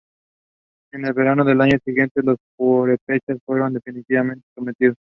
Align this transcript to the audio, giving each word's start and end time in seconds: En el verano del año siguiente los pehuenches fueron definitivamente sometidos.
En 0.93 1.05
el 1.05 1.13
verano 1.13 1.45
del 1.45 1.61
año 1.61 1.77
siguiente 1.85 2.23
los 2.23 2.37
pehuenches 2.57 3.37
fueron 3.45 3.73
definitivamente 3.73 4.43
sometidos. 4.55 4.97